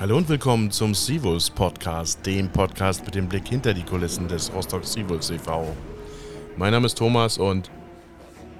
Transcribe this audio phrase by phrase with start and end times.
[0.00, 4.52] Hallo und willkommen zum Seawolves Podcast, dem Podcast mit dem Blick hinter die Kulissen des
[4.52, 5.76] Rostock Seawolves e.V.
[6.56, 7.70] Mein Name ist Thomas und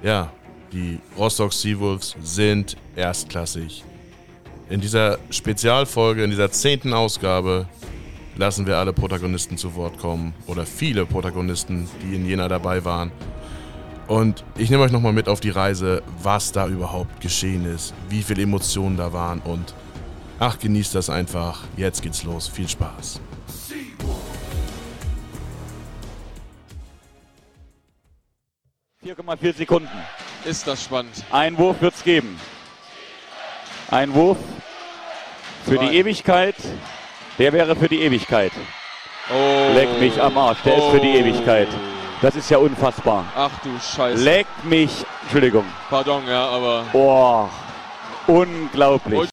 [0.03, 0.31] ja,
[0.71, 3.83] die Rostock Seawolves sind erstklassig.
[4.69, 7.67] In dieser Spezialfolge, in dieser zehnten Ausgabe,
[8.37, 13.11] lassen wir alle Protagonisten zu Wort kommen oder viele Protagonisten, die in Jena dabei waren.
[14.07, 18.21] Und ich nehme euch nochmal mit auf die Reise, was da überhaupt geschehen ist, wie
[18.21, 19.73] viele Emotionen da waren und
[20.43, 21.61] ach, genießt das einfach.
[21.77, 22.47] Jetzt geht's los.
[22.47, 23.21] Viel Spaß.
[29.39, 29.89] vier Sekunden.
[30.45, 31.23] Ist das spannend.
[31.31, 32.39] Einwurf wird's geben.
[33.89, 34.37] Einwurf
[35.65, 35.87] für Zwei.
[35.87, 36.55] die Ewigkeit.
[37.39, 38.51] Der wäre für die Ewigkeit.
[39.31, 39.73] Oh.
[39.73, 40.59] Leck mich am Arsch.
[40.63, 41.67] Der ist für die Ewigkeit.
[42.21, 43.25] Das ist ja unfassbar.
[43.35, 44.23] Ach du Scheiße.
[44.23, 45.05] Leck mich.
[45.23, 45.65] Entschuldigung.
[45.89, 46.85] Pardon, ja, aber.
[46.91, 47.49] Boah.
[48.27, 49.29] Unglaublich.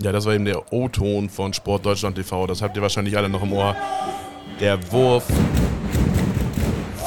[0.00, 2.46] Ja, das war eben der O-Ton von Sport Deutschland TV.
[2.46, 3.74] Das habt ihr wahrscheinlich alle noch im Ohr.
[4.60, 5.26] Der Wurf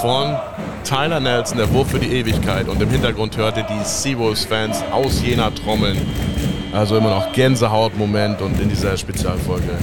[0.02, 0.36] von
[0.83, 2.67] Tyler Nelson, der Wurf für die Ewigkeit.
[2.67, 5.98] Und im Hintergrund hört ihr die Seawolves-Fans aus Jena trommeln.
[6.73, 8.42] Also immer noch Gänsehaut-Moment.
[8.42, 9.78] Und in dieser Spezialfolge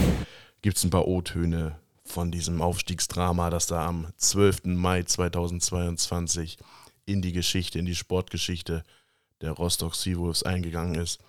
[0.61, 4.65] gibt es ein paar O-Töne von diesem Aufstiegsdrama, das da am 12.
[4.65, 6.59] Mai 2022
[7.07, 8.83] in die Geschichte, in die Sportgeschichte
[9.41, 11.21] der Rostock Seawolves eingegangen ist.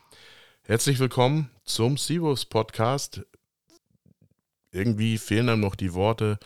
[0.70, 3.24] Herzlich willkommen zum Seawolves Podcast.
[4.72, 6.38] Irgendwie fehlen einem noch die Worte.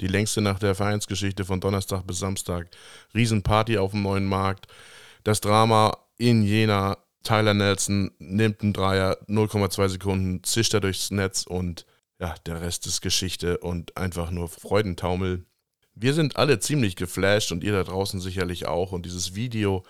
[0.00, 2.68] Die längste Nacht der Vereinsgeschichte von Donnerstag bis Samstag.
[3.12, 4.68] Riesenparty auf dem neuen Markt.
[5.24, 6.96] Das Drama in Jena.
[7.24, 11.84] Tyler Nelson nimmt einen Dreier, 0,2 Sekunden, zischt er durchs Netz und
[12.20, 15.44] ja, der Rest ist Geschichte und einfach nur Freudentaumel.
[15.96, 18.92] Wir sind alle ziemlich geflasht und ihr da draußen sicherlich auch.
[18.92, 19.82] Und dieses Video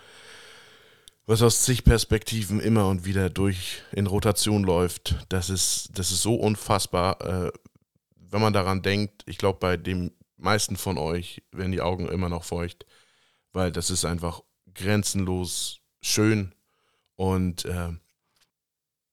[1.27, 6.22] was aus zig Perspektiven immer und wieder durch in Rotation läuft, das ist, das ist
[6.22, 7.21] so unfassbar.
[7.21, 7.53] Äh,
[8.16, 12.28] wenn man daran denkt, ich glaube, bei den meisten von euch werden die Augen immer
[12.28, 12.87] noch feucht,
[13.53, 14.43] weil das ist einfach
[14.75, 16.55] grenzenlos schön
[17.16, 17.91] und äh,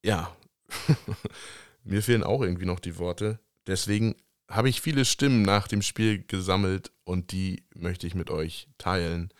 [0.03, 0.35] ja,
[1.83, 3.39] mir fehlen auch irgendwie noch die Worte.
[3.67, 4.15] Deswegen
[4.49, 9.31] habe ich viele Stimmen nach dem Spiel gesammelt und die möchte ich mit euch teilen.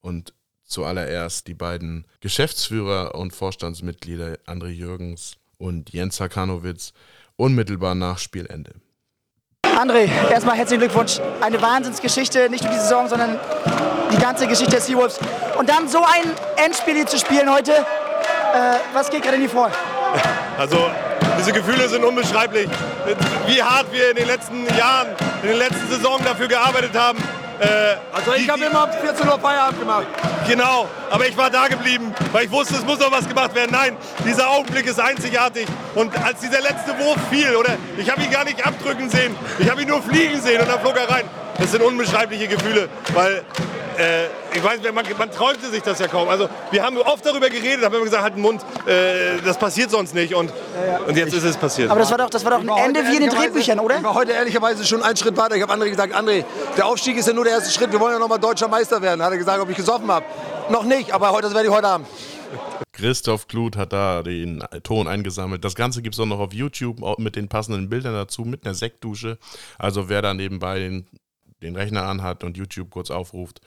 [0.00, 0.34] Und
[0.66, 6.92] zuallererst die beiden Geschäftsführer und Vorstandsmitglieder André Jürgens und Jens Hakanowitz
[7.36, 8.74] unmittelbar nach Spielende.
[9.62, 11.20] André, erstmal herzlichen Glückwunsch.
[11.40, 13.38] Eine Wahnsinnsgeschichte, nicht nur die Saison, sondern
[14.10, 15.18] die ganze Geschichte der Seawolves.
[15.58, 16.32] Und dann so ein
[16.64, 19.70] Endspiel hier zu spielen heute, äh, was geht gerade in die vor?
[20.56, 20.90] Also
[21.38, 22.68] diese Gefühle sind unbeschreiblich.
[23.46, 25.08] Wie hart wir in den letzten Jahren,
[25.42, 27.18] in den letzten Saisonen dafür gearbeitet haben.
[27.60, 30.06] Äh, Also ich habe immer um 14 Uhr Feierabend gemacht.
[30.46, 33.70] Genau, aber ich war da geblieben, weil ich wusste, es muss noch was gemacht werden.
[33.72, 35.66] Nein, dieser Augenblick ist einzigartig.
[35.94, 39.70] Und als dieser letzte Wurf fiel, oder ich habe ihn gar nicht abdrücken sehen, ich
[39.70, 41.24] habe ihn nur fliegen sehen und dann flog er rein.
[41.58, 43.42] Das sind unbeschreibliche Gefühle, weil
[43.98, 46.28] äh, ich weiß, man, man träumte sich das ja kaum.
[46.28, 49.90] Also wir haben oft darüber geredet, haben immer gesagt, halt den Mund, äh, das passiert
[49.90, 50.34] sonst nicht.
[50.34, 50.52] Und,
[51.06, 51.90] und jetzt ist es passiert.
[51.90, 53.98] Aber das war doch, das war doch ein war Ende wie in den Drehbüchern, oder?
[53.98, 55.56] Ich war heute ehrlicherweise schon einen Schritt weiter.
[55.56, 56.44] Ich habe André gesagt, André,
[56.76, 57.92] der Aufstieg ist ja nur der erste Schritt.
[57.92, 59.22] Wir wollen ja noch mal deutscher Meister werden.
[59.22, 60.26] Hat er gesagt, ob ich gesoffen habe.
[60.70, 62.06] Noch nicht, aber heute, das werde ich heute haben.
[62.92, 65.64] Christoph Kluth hat da den Ton eingesammelt.
[65.64, 68.64] Das Ganze gibt es auch noch auf YouTube auch mit den passenden Bildern dazu, mit
[68.64, 69.38] einer Sektdusche.
[69.78, 71.06] Also wer da nebenbei den,
[71.62, 73.60] den Rechner anhat und YouTube kurz aufruft,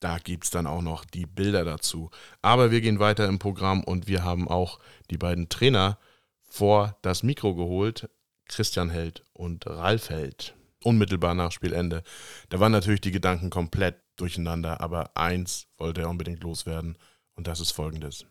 [0.00, 2.10] da gibt es dann auch noch die Bilder dazu.
[2.42, 4.78] Aber wir gehen weiter im Programm und wir haben auch
[5.10, 5.98] die beiden Trainer
[6.42, 8.08] vor das Mikro geholt.
[8.46, 10.54] Christian Held und Ralf Held.
[10.84, 12.02] Unmittelbar nach Spielende.
[12.48, 16.96] Da waren natürlich die Gedanken komplett durcheinander, aber eins wollte er unbedingt loswerden
[17.34, 18.24] und das ist folgendes.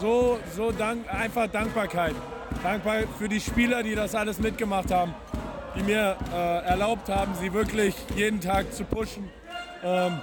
[0.00, 2.14] so, so dank, einfach Dankbarkeit.
[2.62, 5.14] Dankbar für die Spieler, die das alles mitgemacht haben,
[5.76, 9.30] die mir äh, erlaubt haben, sie wirklich jeden Tag zu pushen.
[9.84, 10.20] Ähm,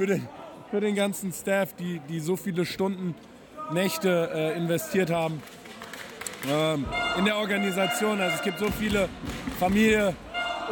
[0.00, 0.28] für, den,
[0.70, 3.14] für den ganzen Staff, die, die so viele Stunden,
[3.70, 5.42] Nächte äh, investiert haben
[6.50, 6.86] ähm,
[7.18, 8.18] in der Organisation.
[8.18, 9.10] Also es gibt so viele
[9.58, 10.16] Familien,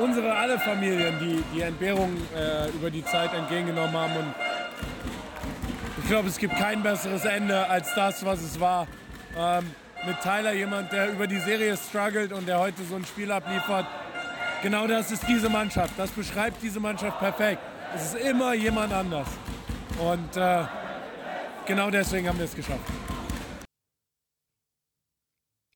[0.00, 4.34] unsere alle Familien, die die Entbehrung äh, über die Zeit entgegengenommen haben und
[5.98, 8.86] ich glaube, es gibt kein besseres Ende als das, was es war.
[9.36, 9.66] Ähm,
[10.06, 13.84] mit Tyler jemand, der über die Serie struggelt und der heute so ein Spiel abliefert.
[14.62, 15.92] Genau das ist diese Mannschaft.
[15.98, 17.60] Das beschreibt diese Mannschaft perfekt.
[17.94, 19.28] Es ist immer jemand anders.
[19.98, 20.64] Und äh,
[21.66, 22.84] genau deswegen haben wir es geschafft.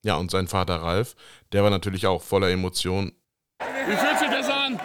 [0.04, 1.14] Ja, und sein Vater Ralf,
[1.52, 3.12] der war natürlich auch voller Emotionen.
[3.86, 4.80] Wie fühlt sich das an?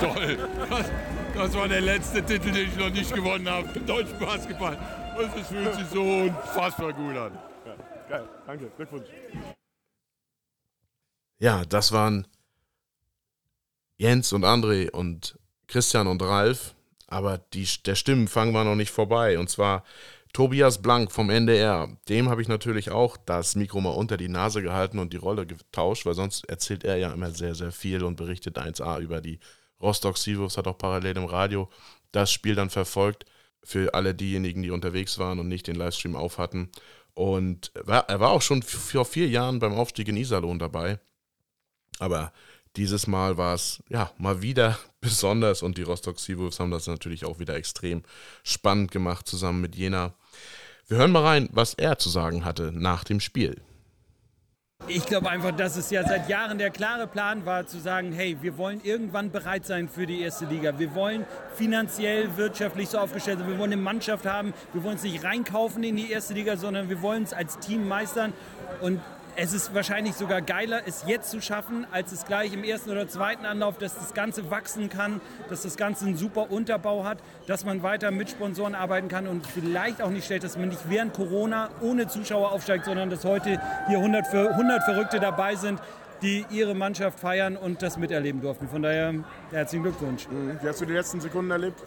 [0.00, 0.12] Toll.
[0.12, 0.48] Toll.
[0.68, 0.90] Das,
[1.34, 4.78] das war der letzte Titel, den ich noch nicht gewonnen habe im deutschen Basketball.
[5.18, 7.38] Und es fühlt sich so unfassbar gut an.
[8.08, 9.08] Geil, danke, Glückwunsch.
[11.38, 12.26] Ja, das waren
[14.02, 15.38] Jens und André und
[15.68, 16.74] Christian und Ralf,
[17.06, 19.38] aber die, der Stimmenfang war noch nicht vorbei.
[19.38, 19.84] Und zwar
[20.32, 21.88] Tobias Blank vom NDR.
[22.08, 25.46] Dem habe ich natürlich auch das Mikro mal unter die Nase gehalten und die Rolle
[25.46, 29.38] getauscht, weil sonst erzählt er ja immer sehr, sehr viel und berichtet 1A über die
[29.80, 31.70] Rostock Seawolves, hat auch parallel im Radio
[32.10, 33.24] das Spiel dann verfolgt
[33.62, 36.72] für alle diejenigen, die unterwegs waren und nicht den Livestream auf hatten.
[37.14, 40.98] Und er war auch schon vor vier Jahren beim Aufstieg in Iserlohn dabei.
[42.00, 42.32] Aber
[42.76, 47.24] dieses Mal war es ja mal wieder besonders und die Rostock Seawolves haben das natürlich
[47.24, 48.02] auch wieder extrem
[48.42, 50.14] spannend gemacht zusammen mit Jena.
[50.88, 53.62] Wir hören mal rein, was er zu sagen hatte nach dem Spiel.
[54.88, 58.36] Ich glaube einfach, dass es ja seit Jahren der klare Plan war, zu sagen, hey,
[58.40, 60.76] wir wollen irgendwann bereit sein für die erste Liga.
[60.78, 61.24] Wir wollen
[61.54, 63.48] finanziell, wirtschaftlich so aufgestellt sein.
[63.48, 64.52] Wir wollen eine Mannschaft haben.
[64.72, 67.86] Wir wollen es nicht reinkaufen in die erste Liga, sondern wir wollen es als Team
[67.86, 68.32] meistern.
[68.80, 69.00] Und
[69.36, 73.08] es ist wahrscheinlich sogar geiler, es jetzt zu schaffen, als es gleich im ersten oder
[73.08, 77.64] zweiten Anlauf, dass das Ganze wachsen kann, dass das Ganze einen super Unterbau hat, dass
[77.64, 81.14] man weiter mit Sponsoren arbeiten kann und vielleicht auch nicht stellt, dass man nicht während
[81.14, 85.80] Corona ohne Zuschauer aufsteigt, sondern dass heute hier 100, für 100 Verrückte dabei sind,
[86.20, 88.68] die ihre Mannschaft feiern und das miterleben durften.
[88.68, 89.14] Von daher
[89.50, 90.28] herzlichen Glückwunsch.
[90.60, 91.82] Wie hast du die letzten Sekunden erlebt?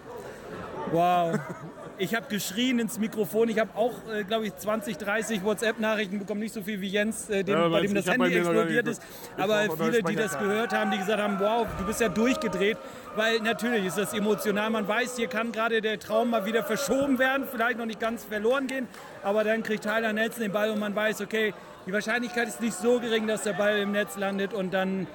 [0.92, 1.40] Wow.
[1.98, 3.48] Ich habe geschrien ins Mikrofon.
[3.48, 6.42] Ich habe auch, äh, glaube ich, 20, 30 WhatsApp-Nachrichten bekommen.
[6.42, 9.02] Nicht so viel wie Jens, äh, dem, Ja, bei dem das Handy explodiert ist.
[9.38, 12.78] Aber viele, die das gehört haben, die gesagt haben, wow, du bist ja durchgedreht.
[13.16, 14.70] Weil natürlich ist das emotional.
[14.70, 18.26] Man weiß, hier kann gerade der Traum mal wieder verschoben werden, vielleicht noch nicht ganz
[18.26, 18.88] verloren gehen.
[19.24, 21.54] Aber dann kriegt Tyler Nelson den Ball und man weiß, okay,
[21.86, 25.08] die Wahrscheinlichkeit ist nicht so gering, dass der Ball im Netz landet und dann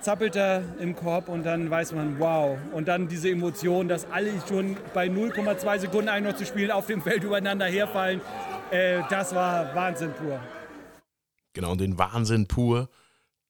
[0.00, 2.58] zappelt er im Korb und dann weiß man, wow.
[2.72, 6.86] Und dann diese Emotion, dass alle schon bei 0,2 Sekunden eigentlich noch zu spielen auf
[6.86, 8.20] dem Feld übereinander herfallen.
[8.70, 10.40] Äh, das war Wahnsinn pur.
[11.52, 12.88] Genau, und den Wahnsinn pur,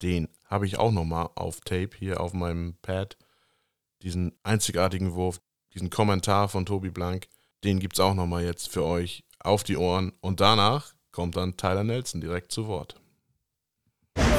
[0.03, 3.17] den habe ich auch nochmal auf Tape hier auf meinem Pad.
[4.03, 5.41] Diesen einzigartigen Wurf,
[5.75, 7.29] diesen Kommentar von Tobi Blank,
[7.65, 10.13] den gibt es auch nochmal jetzt für euch auf die Ohren.
[10.21, 12.95] Und danach kommt dann Tyler Nelson direkt zu Wort.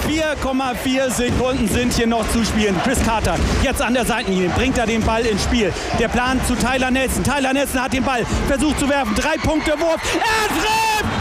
[0.08, 2.76] 4,4 Sekunden sind hier noch zu spielen.
[2.84, 5.74] Chris Carter jetzt an der Seitenlinie, bringt er den Ball ins Spiel.
[6.00, 7.24] Der Plan zu Tyler Nelson.
[7.24, 9.16] Tyler Nelson hat den Ball, versucht zu werfen.
[9.16, 10.02] Drei Punkte Wurf.
[10.16, 11.17] Er trifft!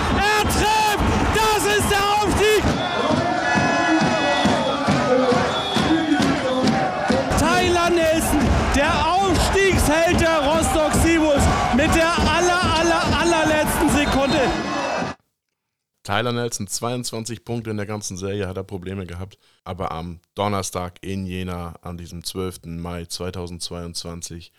[16.06, 19.38] Tyler Nelson, 22 Punkte in der ganzen Serie, hat er Probleme gehabt.
[19.64, 22.60] Aber am Donnerstag in Jena, an diesem 12.
[22.66, 24.52] Mai 2022,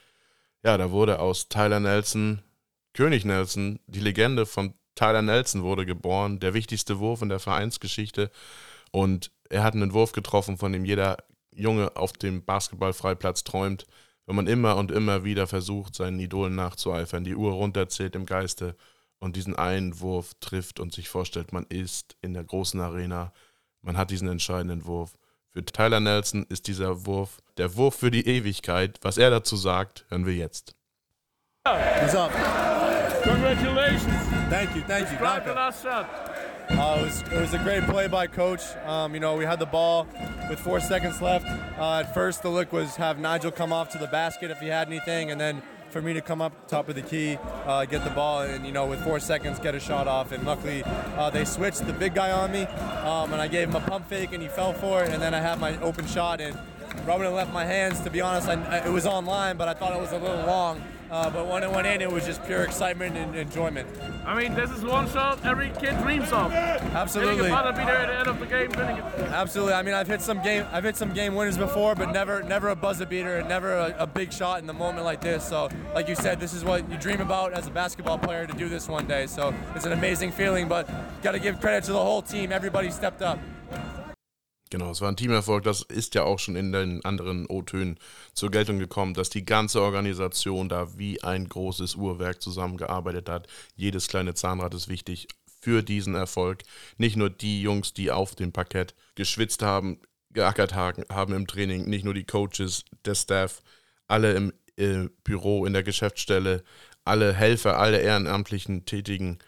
[0.61, 2.41] ja, da wurde aus Tyler Nelson
[2.91, 3.79] König Nelson.
[3.87, 8.29] Die Legende von Tyler Nelson wurde geboren, der wichtigste Wurf in der Vereinsgeschichte.
[8.91, 11.15] Und er hat einen Wurf getroffen, von dem jeder
[11.55, 13.87] Junge auf dem Basketballfreiplatz träumt.
[14.25, 18.75] Wenn man immer und immer wieder versucht, seinen Idolen nachzueifern, die Uhr runterzählt im Geiste
[19.19, 23.31] und diesen einen Wurf trifft und sich vorstellt, man ist in der großen Arena,
[23.81, 25.17] man hat diesen entscheidenden Wurf.
[25.49, 28.99] Für Tyler Nelson ist dieser Wurf der Wurf für die Ewigkeit.
[29.01, 30.75] Was er dazu sagt, hören wir jetzt.
[31.65, 32.31] What's up?
[33.23, 34.05] Congratulations.
[34.49, 35.17] Thank you, thank you.
[35.17, 36.07] Describe the last shot.
[36.69, 38.61] Uh, it, was, it was a great play by coach.
[38.85, 40.07] Um, you know, we had the ball
[40.49, 41.45] with four seconds left.
[41.77, 44.67] Uh, at first, the look was have Nigel come off to the basket if he
[44.67, 48.03] had anything, and then for me to come up top of the key, uh, get
[48.03, 50.31] the ball, and you know, with four seconds, get a shot off.
[50.31, 53.75] And luckily, uh, they switched the big guy on me, um, and I gave him
[53.75, 55.11] a pump fake, and he fell for it.
[55.11, 56.57] And then I had my open shot, and
[57.05, 58.01] Robin left my hands.
[58.01, 60.81] To be honest, I, it was online, but I thought it was a little long.
[61.09, 63.87] Uh, but when it went in, it was just pure excitement and enjoyment.
[64.25, 66.51] I mean, this is one shot every kid dreams of.
[66.51, 67.47] Absolutely.
[67.47, 69.03] A buzzer beater at the end of the game, winning it.
[69.31, 69.73] Absolutely.
[69.73, 72.69] I mean, I've hit some game, I've hit some game winners before, but never, never
[72.69, 75.47] a buzzer beater, and never a, a big shot in the moment like this.
[75.47, 78.53] So, like you said, this is what you dream about as a basketball player to
[78.53, 79.27] do this one day.
[79.27, 80.67] So, it's an amazing feeling.
[80.67, 80.89] But
[81.21, 82.51] got to give credit to the whole team.
[82.51, 83.39] Everybody stepped up.
[84.69, 85.63] Genau, es war ein Teamerfolg.
[85.63, 87.97] Das ist ja auch schon in den anderen O-Tönen
[88.33, 93.47] zur Geltung gekommen, dass die ganze Organisation da wie ein großes Uhrwerk zusammengearbeitet hat.
[93.75, 95.27] Jedes kleine Zahnrad ist wichtig
[95.61, 96.63] für diesen Erfolg.
[96.97, 99.99] Nicht nur die Jungs, die auf dem Parkett geschwitzt haben,
[100.33, 103.61] geackert haben im Training, nicht nur die Coaches, der Staff,
[104.07, 106.63] alle im äh, Büro, in der Geschäftsstelle,
[107.05, 109.39] alle Helfer, alle ehrenamtlichen Tätigen,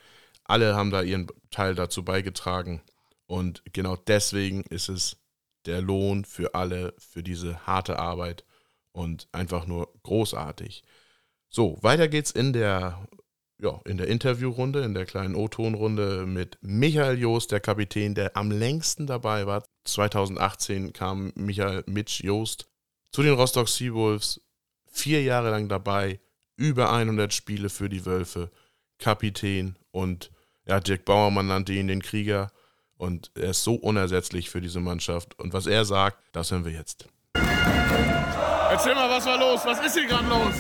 [0.46, 2.82] alle haben da ihren Teil dazu beigetragen.
[3.30, 5.18] Und genau deswegen ist es
[5.68, 8.44] der Lohn für alle, für diese harte Arbeit
[8.92, 10.84] und einfach nur großartig.
[11.48, 13.08] So, weiter geht's in der
[13.62, 18.52] ja, in der Interviewrunde, in der kleinen O-Tonrunde mit Michael Joost, der Kapitän, der am
[18.52, 19.64] längsten dabei war.
[19.84, 22.68] 2018 kam Michael Mitch Joost
[23.12, 24.42] zu den Rostock Seawolves,
[24.90, 26.20] vier Jahre lang dabei,
[26.56, 28.50] über 100 Spiele für die Wölfe,
[28.98, 30.32] Kapitän und
[30.66, 32.52] ja, Jack Bauermann nannte ihn den Krieger
[33.00, 35.40] und er ist so unersetzlich für diese Mannschaft.
[35.40, 37.08] Und was er sagt, das hören wir jetzt.
[37.34, 39.62] Erzähl mal, was war los?
[39.64, 40.54] Was ist hier gerade los?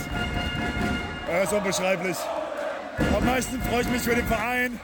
[1.27, 2.17] Ja, ist unbeschreiblich.
[3.15, 4.79] Am meisten freue ich mich für den Verein,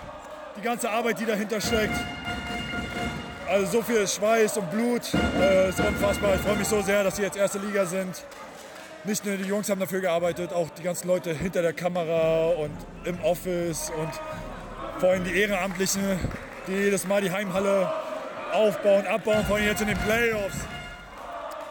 [0.58, 1.96] die ganze Arbeit, die dahinter steckt.
[3.48, 5.02] Also so viel Schweiß und Blut,
[5.40, 6.36] äh, ist unfassbar.
[6.36, 8.26] Ich freue mich so sehr, dass sie jetzt erste Liga sind.
[9.06, 12.76] Nicht nur die Jungs haben dafür gearbeitet, auch die ganzen Leute hinter der Kamera und
[13.06, 14.12] im Office und
[15.00, 16.02] vor allem die Ehrenamtlichen,
[16.67, 17.91] die jedes Mal die Heimhalle
[18.51, 20.57] aufbauen, abbauen, vor allem jetzt in den Playoffs.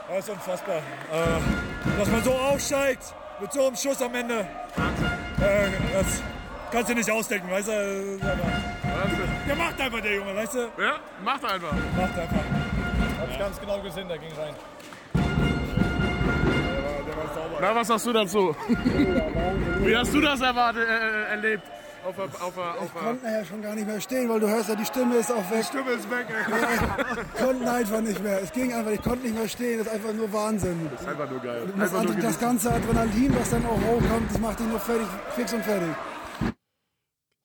[0.09, 0.77] Das ist unfassbar.
[0.77, 4.41] Äh, dass man so aufsteigt, mit so einem Schuss am Ende.
[4.41, 6.23] Äh, das
[6.71, 8.19] kannst du nicht ausdenken, weißt du?
[9.49, 10.59] Der macht einfach der Junge, weißt du?
[10.59, 11.73] Ja, macht einfach.
[11.97, 12.45] Macht einfach.
[13.21, 14.55] Hab ich ganz genau gesehen, der ging rein.
[17.61, 18.55] Na, was sagst du dazu?
[19.81, 21.63] Wie hast du das erwartet, äh, erlebt?
[22.05, 24.69] Auf, auf, der- auf, Ich konnte ja schon gar nicht mehr stehen, weil du hörst
[24.69, 25.61] ja, die Stimme ist auch weg.
[25.61, 27.25] Die Stimme ist weg, ey.
[27.35, 28.43] Ich konnte einfach nicht mehr.
[28.43, 29.79] Es ging einfach, ich konnte nicht mehr stehen.
[29.79, 30.89] Das ist einfach nur Wahnsinn.
[30.93, 31.73] Das ist einfach nur geil.
[31.77, 35.07] Das, Einfach nur das ganze Adrenalin, was dann auch hochkommt, das macht dich nur fertig,
[35.35, 35.89] fix und fertig.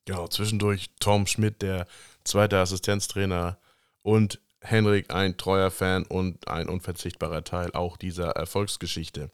[0.06, 1.86] Genau, zwischendurch Tom Schmidt, der
[2.24, 3.58] zweite Assistenztrainer
[4.02, 9.30] und Henrik, ein treuer Fan und ein unverzichtbarer Teil auch dieser Erfolgsgeschichte.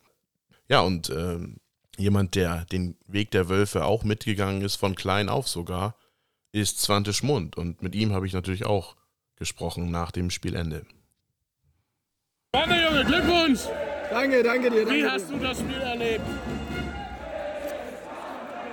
[0.68, 1.56] Ja, und ähm,
[1.98, 5.96] jemand, der den Weg der Wölfe auch mitgegangen ist, von klein auf sogar,
[6.52, 7.56] ist Zwante Schmund.
[7.56, 8.96] Und mit ihm habe ich natürlich auch
[9.36, 10.86] gesprochen nach dem Spielende.
[12.52, 13.60] Warte, Junge, Glückwunsch!
[14.10, 14.88] Danke, danke dir.
[14.88, 15.36] Wie danke hast dir.
[15.36, 16.24] du das Spiel erlebt?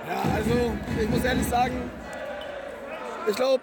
[0.08, 1.90] Ja, also ich muss ehrlich sagen,
[3.28, 3.62] ich glaube,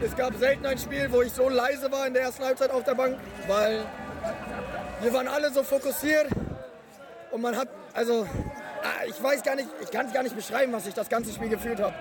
[0.00, 2.84] es gab selten ein Spiel, wo ich so leise war in der ersten Halbzeit auf
[2.84, 3.84] der Bank, weil
[5.02, 6.28] wir waren alle so fokussiert
[7.30, 8.26] und man hat, also
[9.08, 11.48] ich weiß gar nicht, ich kann es gar nicht beschreiben, was ich das ganze Spiel
[11.48, 11.94] gefühlt habe.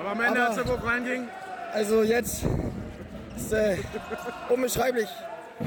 [0.00, 1.28] Aber am Ende, Aber- als der Wurf reinging,
[1.72, 2.42] Also jetzt
[3.36, 3.76] ist äh,
[4.48, 5.08] unbeschreiblich.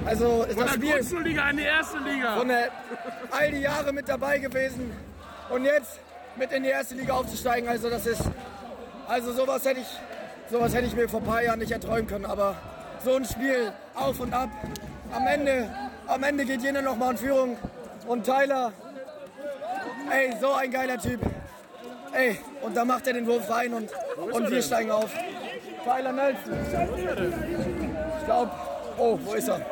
[0.06, 2.38] Also ist von das der Spiel Grundschulliga in die erste Liga.
[2.38, 2.70] von der,
[3.32, 4.92] all die Jahre mit dabei gewesen
[5.50, 6.00] und jetzt
[6.38, 7.68] mit in die erste Liga aufzusteigen.
[7.70, 8.22] Also das ist,
[9.08, 9.88] also sowas hätte ich,
[10.50, 12.26] sowas hätte ich mir vor ein paar Jahren nicht erträumen können.
[12.26, 12.56] Aber
[13.04, 14.50] so ein Spiel auf und ab.
[15.14, 15.70] Am Ende,
[16.08, 17.58] am Ende geht jeder noch mal in Führung
[18.08, 18.72] und Tyler,
[20.12, 21.22] ey, so ein geiler Typ.
[22.14, 23.90] Ey, und da macht er den Wurf rein und,
[24.32, 25.12] und wir steigen auf.
[25.84, 26.54] Tyler Nelson.
[28.20, 28.52] Ich glaube,
[28.98, 29.66] oh, wo ist er?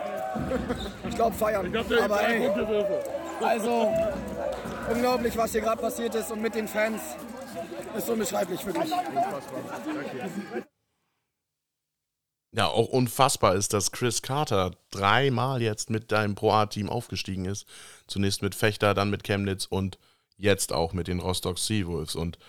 [1.08, 1.65] Ich glaube feiern.
[1.65, 2.50] Ich glaub, der Aber ey,
[3.41, 3.93] also
[4.89, 7.01] unglaublich, was hier gerade passiert ist und mit den Fans
[7.98, 8.91] ist unbeschreiblich wirklich.
[12.51, 17.67] Ja, auch unfassbar ist, dass Chris Carter dreimal jetzt mit deinem Pro-A-Team aufgestiegen ist.
[18.08, 20.00] Zunächst mit Fechter, dann mit Chemnitz und
[20.39, 22.15] jetzt auch mit den Rostock Seawolves.
[22.15, 22.39] Und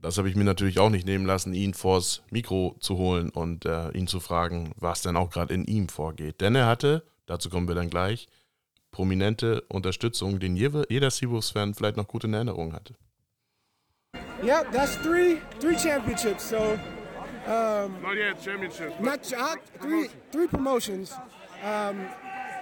[0.00, 3.64] das habe ich mir natürlich auch nicht nehmen lassen, ihn vors Mikro zu holen und
[3.64, 6.40] äh, ihn zu fragen, was denn auch gerade in ihm vorgeht.
[6.40, 8.28] Denn er hatte, dazu kommen wir dann gleich,
[8.90, 12.94] prominente Unterstützung, den jeder jeder Seawolves-Fan vielleicht noch gut in Erinnerung hatte.
[14.42, 16.48] Yep, that's three three championships.
[16.50, 16.78] So
[17.46, 19.00] um, Not yet, championship.
[19.00, 21.12] not uh, three three promotions.
[21.64, 22.06] Um,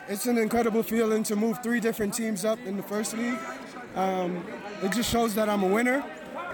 [0.08, 3.38] it's an incredible feeling to move three different teams up in the first league.
[3.94, 4.44] Um,
[4.82, 6.04] it just shows that I'm a winner,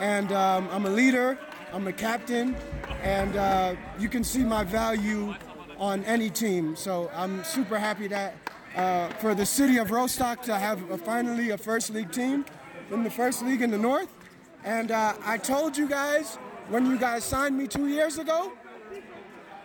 [0.00, 1.38] and um, I'm a leader.
[1.72, 2.56] I'm a captain,
[3.02, 5.34] and uh, you can see my value
[5.78, 6.74] on any team.
[6.76, 8.34] So I'm super happy that
[8.74, 12.44] uh, for the city of Rostock to have a, finally a first league team
[12.90, 14.08] in the first league in the north.
[14.64, 16.36] And uh, I told you guys
[16.68, 18.52] when you guys signed me two years ago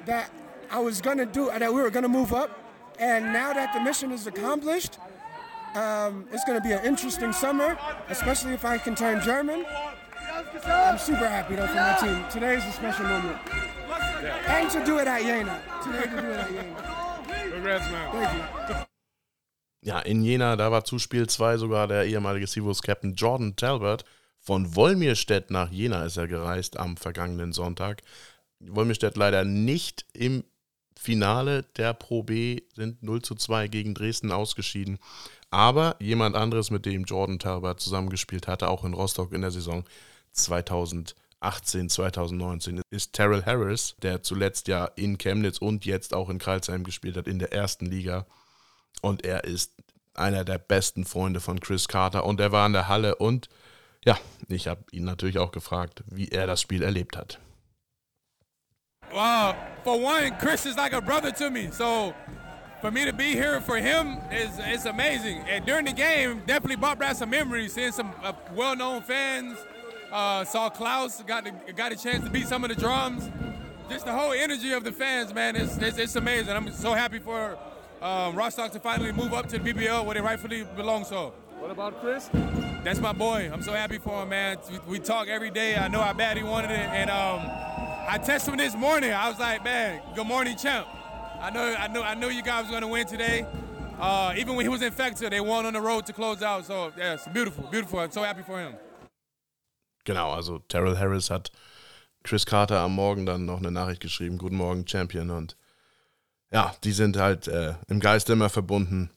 [0.05, 0.29] that
[0.69, 2.59] I was gonna do that we were gonna move up.
[2.99, 4.99] And now that the mission is accomplished,
[5.75, 7.77] um, it's gonna be an interesting summer,
[8.09, 9.65] especially if I can turn German.
[10.65, 12.23] I'm super happy though for my team.
[12.29, 13.37] Today is a special moment.
[14.47, 15.59] And to do it at Jena.
[15.83, 17.51] Today to do it at Jena.
[17.51, 18.11] Congrats, man.
[18.11, 18.85] Thank you.
[19.85, 24.05] Ja, in Jena, da war zu Spiel 2 sogar der ehemalige Seawolves-Captain Jordan Talbot.
[24.39, 28.01] Von Wolmirstedt nach Jena ist er gereist am vergangenen Sonntag.
[28.59, 30.45] Wolmirstedt leider nicht im
[30.97, 34.99] Finale der Pro B, sind 0 zu 2 gegen Dresden ausgeschieden.
[35.53, 39.83] Aber jemand anderes, mit dem Jordan Talbot zusammengespielt hatte, auch in Rostock in der Saison
[40.31, 46.83] 2018, 2019, ist Terrell Harris, der zuletzt ja in Chemnitz und jetzt auch in Karlsheim
[46.83, 48.25] gespielt hat, in der ersten Liga.
[49.03, 49.73] Und er ist
[50.15, 53.47] einer der besten Freunde von Chris Carter und er war in der Halle und
[54.05, 54.17] Ja,
[54.47, 57.39] ich habe ihn natürlich auch gefragt, wie er das Spiel erlebt hat.
[59.11, 61.71] Well, for one, Chris is like a brother to me.
[61.71, 62.11] So
[62.83, 65.37] for me to be here for him is it's amazing.
[65.47, 69.57] And during the game, definitely brought back some memories, seeing some uh, well-known fans.
[70.11, 73.29] Uh, saw Klaus got the, got a chance to beat some of the drums.
[73.89, 76.49] Just the whole energy of the fans, man, it's, it's, it's amazing.
[76.49, 77.57] I'm so happy for
[78.01, 81.05] um, Rostock to finally move up to the BBL where they rightfully belong.
[81.05, 81.33] So.
[81.59, 82.29] What about Chris?
[82.83, 83.49] That's my boy.
[83.53, 84.57] I'm so happy for him, man.
[84.69, 85.77] We, we talk every day.
[85.77, 87.39] I know how bad he wanted it, and um,
[88.09, 89.13] I texted him this morning.
[89.13, 90.85] I was like, man, good morning, champ.
[91.43, 93.45] I know, I know, I know you guys were gonna win today.
[93.99, 96.65] Uh, even when he was infected, they won on the road to close out.
[96.65, 97.99] So yeah, it's beautiful, beautiful.
[97.99, 98.75] I'm so happy for him.
[100.05, 101.51] Genau, also Terrell Harris hat
[102.23, 105.31] Chris Carter am Morgen dann noch eine Nachricht geschrieben, Guten Morgen, Champion.
[105.31, 105.57] Und
[106.49, 109.09] ja, die sind halt äh, im Geiste immer verbunden.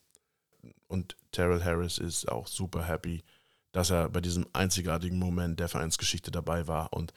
[0.89, 3.23] Und Terrell Harris ist auch super happy,
[3.71, 7.13] dass er bei diesem einzigartigen Moment der Vereinsgeschichte dabei war und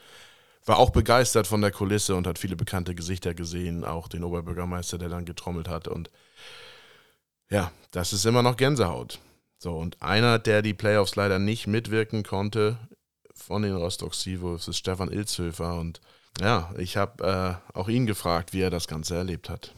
[0.65, 4.97] war auch begeistert von der Kulisse und hat viele bekannte Gesichter gesehen, auch den Oberbürgermeister,
[4.97, 5.87] der dann getrommelt hat.
[5.87, 6.09] Und
[7.49, 9.19] ja, das ist immer noch Gänsehaut.
[9.57, 12.77] So, und einer, der die Playoffs leider nicht mitwirken konnte,
[13.33, 15.79] von den Rostock Seawolves ist Stefan Ilzhöfer.
[15.79, 16.01] Und
[16.39, 19.73] ja, ich habe äh, auch ihn gefragt, wie er das Ganze erlebt hat.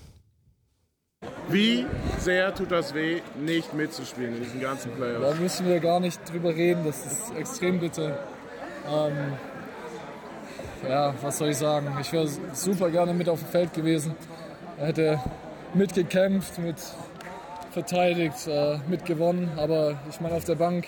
[1.49, 1.85] Wie
[2.17, 5.35] sehr tut das weh, nicht mitzuspielen in diesen ganzen Playoffs?
[5.35, 8.19] Da müssen wir gar nicht drüber reden, das ist extrem bitter.
[8.87, 9.33] Ähm,
[10.87, 11.87] ja, was soll ich sagen?
[12.01, 14.15] Ich wäre super gerne mit auf dem Feld gewesen.
[14.77, 15.19] Hätte
[15.73, 16.75] mitgekämpft, mit
[17.71, 19.49] verteidigt, äh, mitgewonnen.
[19.57, 20.87] Aber ich meine, auf der Bank,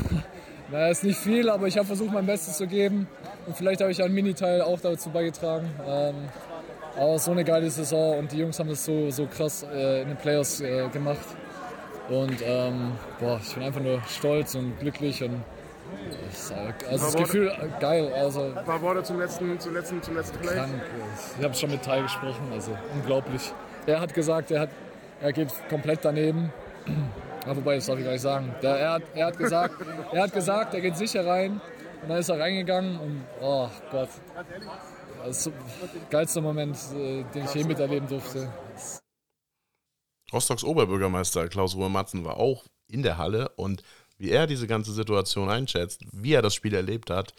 [0.70, 3.06] naja, ist nicht viel, aber ich habe versucht, mein Bestes zu geben.
[3.46, 5.68] Und vielleicht habe ich einen Miniteil auch dazu beigetragen.
[5.86, 6.14] Ähm,
[6.96, 10.08] aber so eine geile Saison und die Jungs haben das so, so krass äh, in
[10.08, 11.26] den Playoffs äh, gemacht.
[12.08, 15.42] Und ähm, boah, ich bin einfach nur stolz und glücklich und
[16.90, 18.12] also das Gefühl geil.
[18.12, 20.54] Also war Worte zum letzten, zum letzten, zum letzten Play?
[20.54, 20.82] Krank.
[21.38, 23.52] Ich habe schon mit Tai gesprochen, also unglaublich.
[23.86, 24.70] Er hat gesagt, er, hat,
[25.20, 26.52] er geht komplett daneben.
[27.46, 28.54] Ja, wobei, das darf ich gar nicht sagen.
[28.62, 29.74] Der, er, hat, er, hat gesagt,
[30.12, 31.60] er hat gesagt, er geht sicher rein.
[32.00, 34.08] Und dann ist er reingegangen und oh Gott.
[35.24, 35.52] Das ist der
[36.10, 38.50] geilste Moment, äh, den ich je miterleben durfte.
[40.32, 43.82] Rostocks Oberbürgermeister Klaus Ruhe Matzen war auch in der Halle und
[44.18, 47.34] wie er diese ganze Situation einschätzt, wie er das Spiel erlebt hat,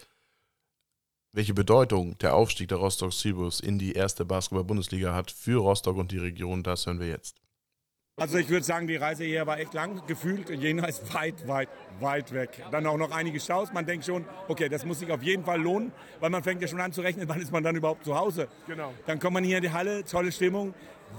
[1.31, 6.11] welche Bedeutung der Aufstieg der Rostock Seabus in die erste Basketball-Bundesliga hat für Rostock und
[6.11, 7.44] die Region, das hören wir jetzt.
[8.17, 10.01] Also ich würde sagen, die Reise hier war echt lang.
[10.08, 11.67] Gefühlt, Jena ist weit, weit,
[11.99, 12.63] weit weg.
[12.71, 13.73] Dann auch noch einige Staus.
[13.73, 16.69] Man denkt schon, okay, das muss sich auf jeden Fall lohnen, weil man fängt ja
[16.69, 18.47] schon an zu rechnen, wann ist man dann überhaupt zu Hause.
[18.67, 18.93] Genau.
[19.06, 20.73] Dann kommt man hier in die Halle, tolle Stimmung.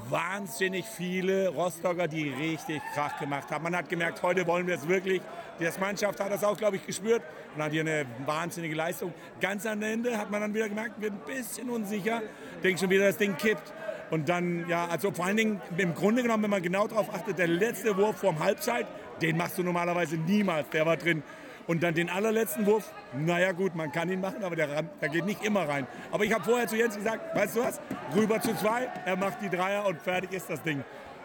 [0.09, 3.65] Wahnsinnig viele Rostocker, die richtig Krach gemacht haben.
[3.65, 5.21] Man hat gemerkt, heute wollen wir es wirklich.
[5.61, 7.21] Die Mannschaft hat das auch, glaube ich, gespürt
[7.55, 9.13] und hat hier eine wahnsinnige Leistung.
[9.39, 12.23] Ganz am Ende hat man dann wieder gemerkt, wird ein bisschen unsicher.
[12.65, 13.71] Denkt schon wieder, das Ding kippt.
[14.11, 17.39] Und dann, ja, also vor allen Dingen, im Grunde genommen, wenn man genau darauf achtet,
[17.39, 18.87] der letzte Wurf vorm Halbzeit,
[19.21, 21.23] den machst du normalerweise niemals, der war drin.
[21.67, 25.27] Und dann den allerletzten Wurf, naja gut, man kann ihn machen, aber der, der geht
[25.27, 25.87] nicht immer rein.
[26.13, 27.81] Aber ich habe vorher zu Jens gesagt, weißt du was,
[28.15, 30.85] rüber zu zwei, er macht die Dreier und fertig ist das Ding.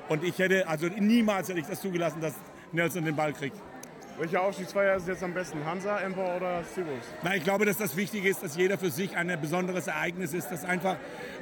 [0.09, 2.33] Und ich hätte, also niemals hätte ich das zugelassen, dass
[2.71, 3.57] Nelson den Ball kriegt.
[4.21, 5.65] Welcher Aufstiegsfeier ist jetzt am besten?
[5.65, 6.93] Hansa, Emper oder Sibus?
[7.23, 10.51] Na, ich glaube, dass das wichtig ist, dass jeder für sich ein besonderes Ereignis ist.
[10.51, 10.97] Das einfach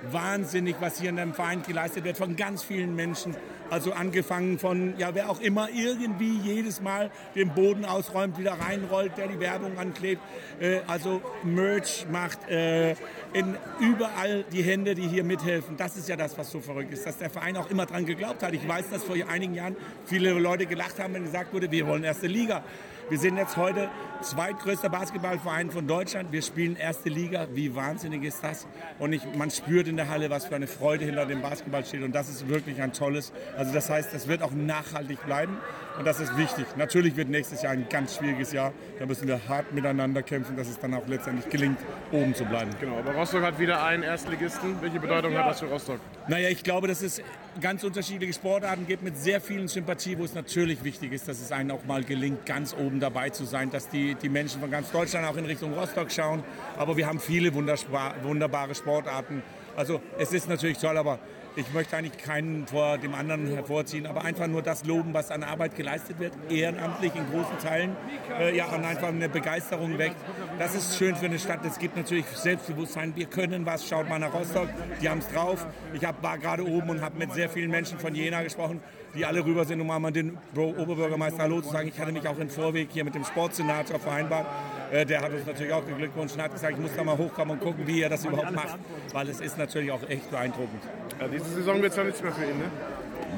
[0.09, 3.35] wahnsinnig, was hier in dem Verein geleistet wird von ganz vielen Menschen.
[3.69, 9.17] Also angefangen von, ja, wer auch immer irgendwie jedes Mal den Boden ausräumt, wieder reinrollt,
[9.17, 10.21] der die Werbung anklebt.
[10.59, 12.91] Äh, also Merch macht äh,
[13.33, 15.77] in überall die Hände, die hier mithelfen.
[15.77, 18.41] Das ist ja das, was so verrückt ist, dass der Verein auch immer dran geglaubt
[18.41, 18.53] hat.
[18.53, 22.03] Ich weiß, dass vor einigen Jahren viele Leute gelacht haben, wenn gesagt wurde, wir wollen
[22.03, 22.63] erste Liga.
[23.09, 23.89] Wir sind jetzt heute
[24.21, 26.31] zweitgrößter Basketballverein von Deutschland.
[26.31, 27.47] Wir spielen erste Liga.
[27.53, 28.67] Wie wahnsinnig ist das?
[28.99, 32.03] Und ich, man spürt in der Halle, was für eine Freude hinter dem Basketball steht.
[32.03, 33.33] Und das ist wirklich ein tolles.
[33.57, 35.57] Also das heißt, das wird auch nachhaltig bleiben.
[35.99, 36.65] Und das ist wichtig.
[36.77, 38.71] Natürlich wird nächstes Jahr ein ganz schwieriges Jahr.
[38.99, 41.77] Da müssen wir hart miteinander kämpfen, dass es dann auch letztendlich gelingt,
[42.13, 42.71] oben zu bleiben.
[42.79, 44.81] Genau, aber Rostock hat wieder einen Erstligisten.
[44.81, 45.99] Welche Bedeutung hat das für Rostock?
[46.29, 47.21] Naja, ich glaube, dass es
[47.59, 51.51] ganz unterschiedliche Sportarten gibt mit sehr vielen Sympathie, wo es natürlich wichtig ist, dass es
[51.51, 54.91] einem auch mal gelingt, ganz oben dabei zu sein, dass die, die Menschen von ganz
[54.91, 56.43] Deutschland auch in Richtung Rostock schauen.
[56.77, 59.43] Aber wir haben viele wunderbare Sportarten.
[59.75, 61.19] Also es ist natürlich toll, aber
[61.55, 65.43] ich möchte eigentlich keinen vor dem anderen hervorziehen, aber einfach nur das loben, was an
[65.43, 67.95] Arbeit geleistet wird, ehrenamtlich in großen Teilen,
[68.39, 70.15] äh, ja, und einfach eine Begeisterung weckt.
[70.57, 71.65] Das ist schön für eine Stadt.
[71.65, 73.15] Es gibt natürlich Selbstbewusstsein.
[73.15, 73.87] Wir können was.
[73.87, 74.69] Schaut mal nach Rostock,
[75.01, 75.65] die haben es drauf.
[75.93, 78.81] Ich hab, war gerade oben und habe mit sehr vielen Menschen von Jena gesprochen,
[79.15, 81.87] die alle rüber sind, um mal den Oberbürgermeister Hallo zu sagen.
[81.87, 84.45] Ich hatte mich auch im Vorweg hier mit dem Sportsenator vereinbart.
[84.91, 87.57] Äh, der hat uns natürlich auch geglückwünscht und hat gesagt, ich muss da mal hochkommen
[87.57, 88.79] und gucken, wie er das überhaupt macht,
[89.13, 90.81] weil es ist natürlich auch echt beeindruckend.
[91.19, 92.71] Ja, diese Saison wird es ja nichts mehr für ihn, ne?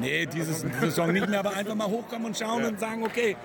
[0.01, 2.69] Nee, diese Saison nicht mehr, aber einfach mal hochkommen und schauen ja.
[2.69, 3.37] und sagen, okay,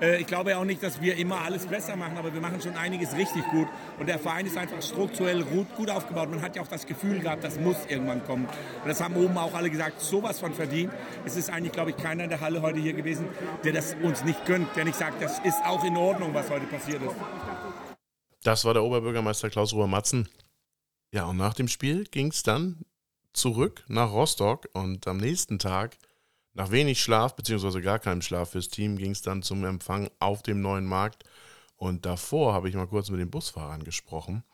[0.00, 2.76] äh, ich glaube auch nicht, dass wir immer alles besser machen, aber wir machen schon
[2.76, 3.68] einiges richtig gut.
[3.98, 6.30] Und der Verein ist einfach strukturell gut, gut aufgebaut.
[6.30, 8.46] Man hat ja auch das Gefühl gehabt, das muss irgendwann kommen.
[8.46, 10.92] Und das haben oben auch alle gesagt, sowas von verdient.
[11.24, 13.28] Es ist eigentlich, glaube ich, keiner in der Halle heute hier gewesen,
[13.64, 16.66] der das uns nicht gönnt, der nicht sagt, das ist auch in Ordnung, was heute
[16.66, 17.14] passiert ist.
[18.42, 20.28] Das war der Oberbürgermeister Klaus-Ruhr Matzen.
[21.12, 22.84] Ja, und nach dem Spiel ging es dann
[23.34, 25.98] zurück nach Rostock und am nächsten Tag,
[26.54, 30.42] nach wenig Schlaf, beziehungsweise gar keinem Schlaf fürs Team, ging es dann zum Empfang auf
[30.42, 31.24] dem neuen Markt.
[31.76, 34.44] Und davor habe ich mal kurz mit den Busfahrern gesprochen,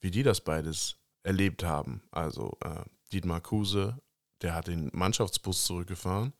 [0.00, 2.02] wie die das beides erlebt haben.
[2.12, 4.00] Also äh, Dietmar Kuse,
[4.40, 6.32] der hat den Mannschaftsbus zurückgefahren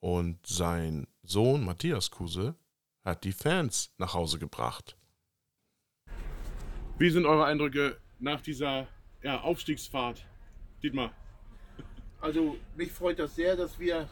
[0.00, 2.56] und sein Sohn Matthias Kuse
[3.04, 4.96] hat die Fans nach Hause gebracht.
[6.98, 8.88] Wie sind eure Eindrücke nach dieser
[9.22, 10.26] ja, Aufstiegsfahrt?
[10.82, 11.12] Dietmar.
[12.20, 14.08] Also mich freut das sehr, dass wir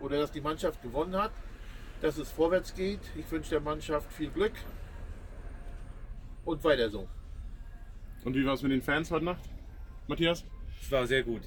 [0.00, 1.32] oder dass die Mannschaft gewonnen hat,
[2.00, 3.00] dass es vorwärts geht.
[3.16, 4.54] Ich wünsche der Mannschaft viel Glück
[6.44, 7.08] und weiter so.
[8.24, 9.48] Und wie war es mit den Fans heute Nacht,
[10.08, 10.44] Matthias?
[10.80, 11.42] Es war sehr gut.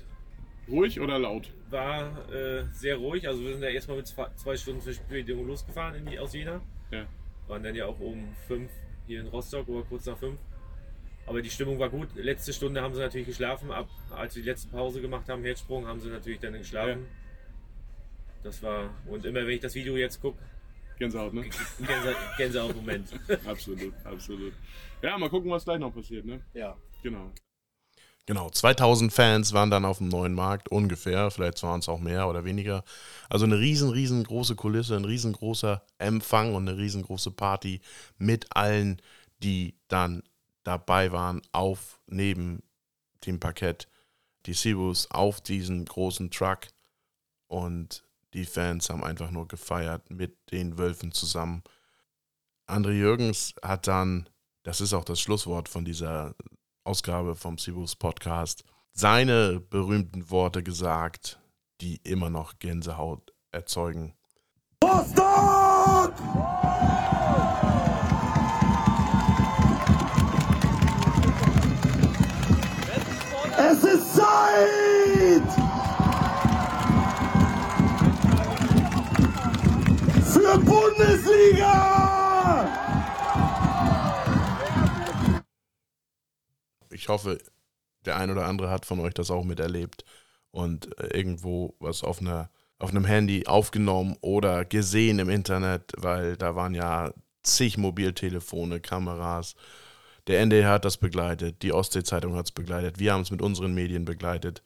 [0.69, 1.51] Ruhig oder laut?
[1.69, 3.27] War äh, sehr ruhig.
[3.27, 6.61] Also wir sind ja erstmal mit zwei, zwei Stunden Verspätung losgefahren in die, aus Jena.
[6.91, 7.05] Ja.
[7.47, 8.71] Waren dann ja auch um fünf
[9.07, 10.39] hier in Rostock oder kurz nach fünf.
[11.25, 12.09] Aber die Stimmung war gut.
[12.15, 13.71] Letzte Stunde haben sie natürlich geschlafen.
[13.71, 17.05] Ab, als sie die letzte Pause gemacht haben, Herzsprung, haben sie natürlich dann geschlafen.
[17.05, 17.19] Ja.
[18.43, 20.39] Das war, und immer wenn ich das Video jetzt gucke,
[20.97, 21.43] Gänsehaut, ne?
[21.43, 23.09] Gänse, Gänsehaut-Moment.
[23.45, 24.53] absolut, absolut.
[25.01, 26.41] Ja, mal gucken, was gleich noch passiert, ne?
[26.53, 26.75] Ja.
[27.03, 27.31] Genau.
[28.25, 32.27] Genau, 2000 Fans waren dann auf dem neuen Markt, ungefähr, vielleicht waren es auch mehr
[32.27, 32.83] oder weniger.
[33.27, 37.81] Also eine riesen, riesengroße Kulisse, ein riesengroßer Empfang und eine riesengroße Party
[38.19, 39.01] mit allen,
[39.41, 40.21] die dann
[40.69, 42.61] dabei waren, auf neben
[43.25, 43.87] dem Parkett,
[44.45, 46.67] die Seabus auf diesen großen Truck
[47.47, 48.03] und
[48.35, 51.63] die Fans haben einfach nur gefeiert mit den Wölfen zusammen.
[52.67, 54.29] André Jürgens hat dann,
[54.61, 56.35] das ist auch das Schlusswort von dieser
[56.83, 61.39] Ausgabe vom Seabus Podcast, seine berühmten Worte gesagt,
[61.81, 64.13] die immer noch Gänsehaut erzeugen.
[64.83, 66.13] Rostock!
[74.29, 75.49] Zeit
[80.23, 81.75] für Bundesliga!
[86.91, 87.39] Ich hoffe,
[88.05, 90.03] der ein oder andere hat von euch das auch miterlebt
[90.51, 92.49] und äh, irgendwo was auf einer
[92.81, 97.11] auf einem Handy aufgenommen oder gesehen im Internet, weil da waren ja
[97.43, 99.55] zig Mobiltelefone, Kameras
[100.29, 103.73] der NDR hat das begleitet, die Ostsee-Zeitung hat es begleitet, wir haben es mit unseren
[103.73, 104.61] Medien begleitet.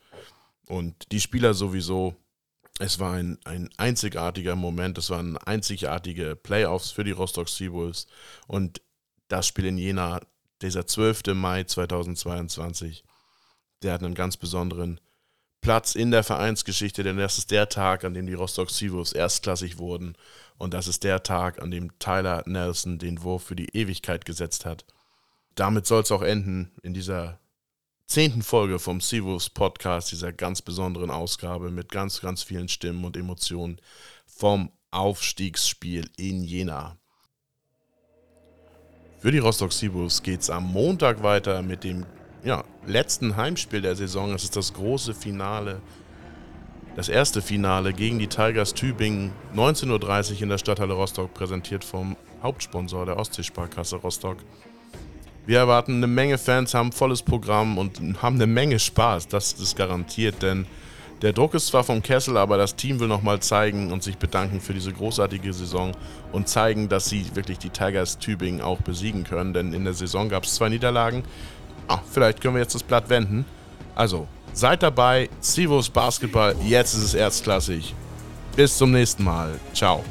[0.67, 2.15] Und die Spieler sowieso.
[2.79, 8.07] Es war ein, ein einzigartiger Moment, es waren einzigartige Playoffs für die Rostock Seawolves.
[8.47, 8.81] Und
[9.29, 10.19] das Spiel in Jena,
[10.61, 11.27] dieser 12.
[11.33, 13.05] Mai 2022,
[13.83, 14.99] der hat einen ganz besonderen
[15.61, 19.77] Platz in der Vereinsgeschichte, denn das ist der Tag, an dem die Rostock Seawolves erstklassig
[19.77, 20.17] wurden.
[20.57, 24.65] Und das ist der Tag, an dem Tyler Nelson den Wurf für die Ewigkeit gesetzt
[24.65, 24.83] hat
[25.55, 27.39] damit soll es auch enden in dieser
[28.05, 33.17] zehnten Folge vom Seawolves Podcast, dieser ganz besonderen Ausgabe mit ganz, ganz vielen Stimmen und
[33.17, 33.79] Emotionen
[34.25, 36.97] vom Aufstiegsspiel in Jena.
[39.19, 42.05] Für die Rostock Seawolves geht es am Montag weiter mit dem
[42.43, 44.33] ja, letzten Heimspiel der Saison.
[44.33, 45.81] Es ist das große Finale,
[46.95, 52.17] das erste Finale gegen die Tigers Tübingen, 19.30 Uhr in der Stadthalle Rostock, präsentiert vom
[52.41, 54.37] Hauptsponsor der Ostseesparkasse Rostock.
[55.45, 59.27] Wir erwarten eine Menge Fans, haben volles Programm und haben eine Menge Spaß.
[59.27, 60.65] Das ist garantiert, denn
[61.21, 64.61] der Druck ist zwar vom Kessel, aber das Team will nochmal zeigen und sich bedanken
[64.61, 65.91] für diese großartige Saison
[66.31, 69.53] und zeigen, dass sie wirklich die Tigers Tübingen auch besiegen können.
[69.53, 71.23] Denn in der Saison gab es zwei Niederlagen.
[71.87, 73.45] Ah, vielleicht können wir jetzt das Blatt wenden.
[73.95, 75.29] Also, seid dabei.
[75.39, 77.93] Sivos Basketball, jetzt ist es erstklassig.
[78.55, 79.59] Bis zum nächsten Mal.
[79.73, 80.03] Ciao.